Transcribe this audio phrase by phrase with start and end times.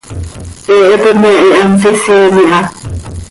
[0.67, 2.61] He hipi me hihamsisiin iha.